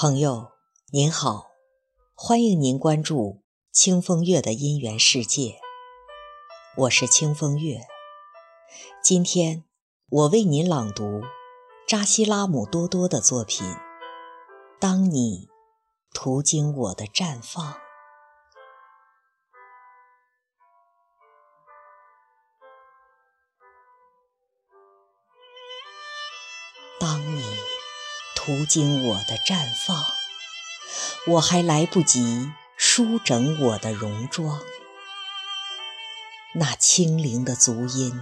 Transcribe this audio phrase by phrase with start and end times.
[0.00, 0.52] 朋友
[0.92, 1.48] 您好，
[2.14, 5.58] 欢迎您关注清风月的姻缘世界，
[6.76, 7.80] 我是清风月。
[9.02, 9.64] 今天
[10.08, 11.22] 我为您朗读
[11.88, 13.66] 扎西拉姆多多的作品
[14.78, 15.48] 《当你
[16.14, 17.72] 途经我的绽放》。
[27.00, 27.42] 当你
[28.48, 30.06] 途经我的绽放，
[31.26, 34.62] 我还来不及梳整我的戎装。
[36.54, 38.18] 那清灵的足音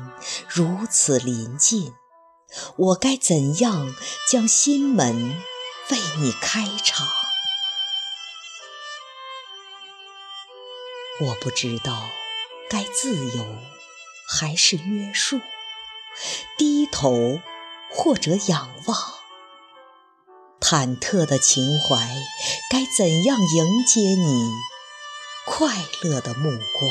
[0.49, 1.95] 如此临近，
[2.77, 3.95] 我该怎样
[4.29, 5.41] 将心门
[5.91, 7.07] 为你开敞？
[11.21, 12.11] 我不知道
[12.69, 13.47] 该自由
[14.29, 15.41] 还是约束，
[16.59, 17.41] 低头。
[17.89, 18.99] 或者仰望，
[20.69, 22.13] 忐忑的情怀
[22.69, 24.51] 该怎样迎接你
[25.47, 26.91] 快乐的目光？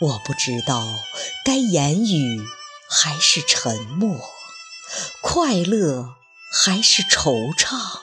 [0.00, 0.86] 我不知道
[1.46, 2.46] 该言语
[2.90, 4.20] 还是沉默，
[5.22, 6.16] 快乐
[6.52, 8.00] 还是惆怅，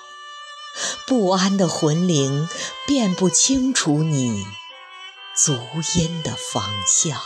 [1.06, 2.50] 不安的魂灵
[2.88, 4.48] 辨不清楚你
[5.36, 5.54] 足
[5.94, 7.22] 音的方向。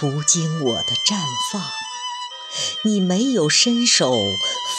[0.00, 1.20] 途经我的绽
[1.52, 1.62] 放，
[2.84, 4.10] 你没有伸手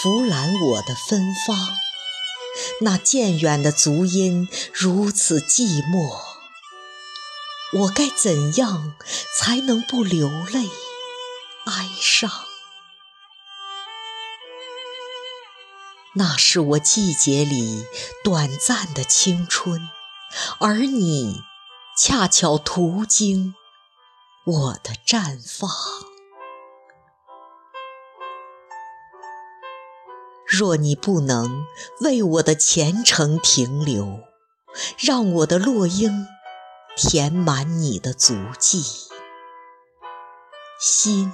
[0.02, 1.78] 扶揽我的芬芳，
[2.80, 6.20] 那渐远的足音如此寂寞，
[7.72, 8.96] 我该怎样
[9.38, 10.68] 才能不流泪
[11.66, 12.32] 哀伤？
[16.16, 17.86] 那是我季节里
[18.24, 19.88] 短暂的青春，
[20.58, 21.44] 而你。
[21.96, 23.54] 恰巧途经
[24.44, 25.70] 我的绽放，
[30.48, 31.68] 若你不能
[32.00, 34.22] 为我的前程停留，
[34.98, 36.26] 让我的落英
[36.98, 38.84] 填满你的足迹，
[40.80, 41.32] 心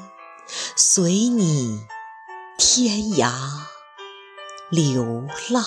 [0.76, 1.88] 随你
[2.58, 3.32] 天涯
[4.70, 5.64] 流浪。